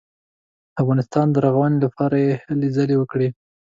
د 0.03 0.03
افغانستان 0.81 1.25
د 1.31 1.35
رغونې 1.45 1.77
لپاره 1.85 2.15
یې 2.25 2.31
هلې 2.45 2.67
ځلې 2.75 2.95
وکړې. 2.97 3.29